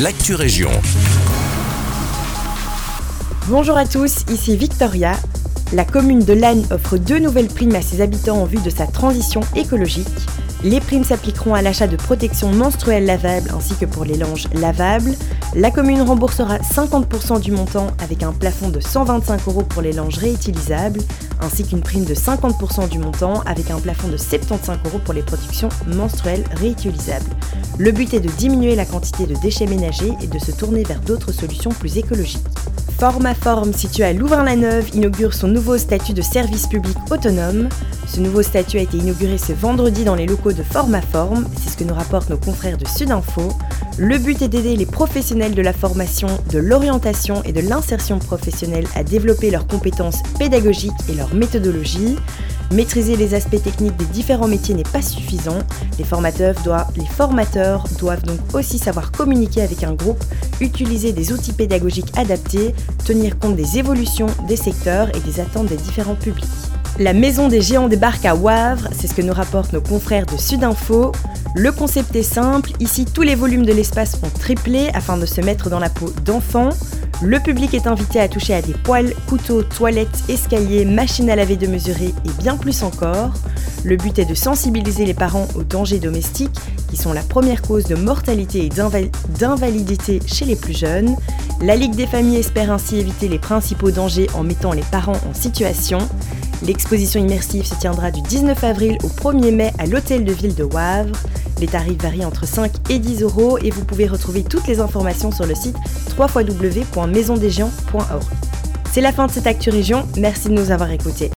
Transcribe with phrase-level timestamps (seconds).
[0.00, 0.70] l'actu région.
[3.48, 5.12] Bonjour à tous, ici Victoria.
[5.72, 8.86] La commune de Lannes offre deux nouvelles primes à ses habitants en vue de sa
[8.86, 10.06] transition écologique.
[10.64, 15.12] Les primes s'appliqueront à l'achat de protections menstruelles lavables ainsi que pour les linges lavables.
[15.56, 20.18] La commune remboursera 50% du montant avec un plafond de 125 euros pour les linges
[20.18, 21.00] réutilisables,
[21.40, 25.22] ainsi qu'une prime de 50% du montant avec un plafond de 75 euros pour les
[25.22, 27.30] protections menstruelles réutilisables.
[27.78, 31.00] Le but est de diminuer la quantité de déchets ménagers et de se tourner vers
[31.00, 32.46] d'autres solutions plus écologiques.
[33.02, 37.68] Formaform, situé à Louvain-la-Neuve, inaugure son nouveau statut de service public autonome.
[38.06, 41.76] Ce nouveau statut a été inauguré ce vendredi dans les locaux de Formaform, c'est ce
[41.76, 43.48] que nous rapportent nos confrères de Sudinfo.
[43.98, 48.86] Le but est d'aider les professionnels de la formation, de l'orientation et de l'insertion professionnelle
[48.94, 52.18] à développer leurs compétences pédagogiques et leur méthodologie.
[52.72, 55.58] Maîtriser les aspects techniques des différents métiers n'est pas suffisant.
[55.98, 56.54] Les formateurs,
[57.98, 60.24] doivent, donc aussi savoir communiquer avec un groupe,
[60.60, 62.74] utiliser des outils pédagogiques adaptés,
[63.04, 66.48] tenir compte des évolutions des secteurs et des attentes des différents publics.
[66.98, 70.36] La maison des géants débarque à Wavre, c'est ce que nous rapportent nos confrères de
[70.36, 71.12] Sudinfo.
[71.54, 75.40] Le concept est simple, ici tous les volumes de l'espace ont triplé afin de se
[75.40, 76.68] mettre dans la peau d'enfants.
[77.22, 81.56] Le public est invité à toucher à des poêles, couteaux, toilettes, escaliers, machines à laver
[81.56, 83.32] de mesurer et bien plus encore.
[83.84, 87.84] Le but est de sensibiliser les parents aux dangers domestiques, qui sont la première cause
[87.84, 88.70] de mortalité et
[89.38, 91.16] d'invalidité chez les plus jeunes.
[91.62, 95.34] La Ligue des familles espère ainsi éviter les principaux dangers en mettant les parents en
[95.34, 95.98] situation.
[96.66, 100.64] L'exposition immersive se tiendra du 19 avril au 1er mai à l'Hôtel de Ville de
[100.64, 101.16] Wavre.
[101.60, 105.32] Les tarifs varient entre 5 et 10 euros et vous pouvez retrouver toutes les informations
[105.32, 105.76] sur le site
[106.16, 108.22] www.maisondesgéants.org.
[108.92, 111.30] C'est la fin de cette Actu Région, merci de nous avoir écoutés.